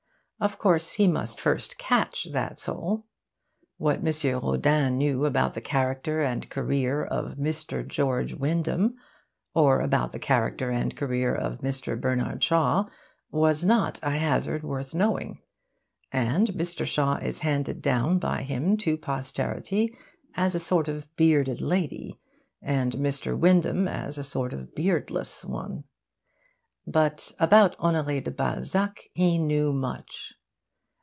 [0.43, 3.05] Of course, he must first catch that soul.
[3.77, 4.39] What M.
[4.41, 7.87] Rodin knew about the character and career of Mr.
[7.87, 8.95] George Wyndham,
[9.53, 11.95] or about the character and career of Mr.
[12.01, 12.85] Bernard Shaw,
[13.29, 15.43] was not, I hazard, worth knowing;
[16.11, 16.87] and Mr.
[16.87, 19.95] Shaw is handed down by him to posterity
[20.33, 22.19] as a sort of bearded lady,
[22.63, 23.37] and Mr.
[23.37, 25.83] Wyndham as a sort of beardless one.
[26.87, 30.33] But about Honore' de Balzac he knew much.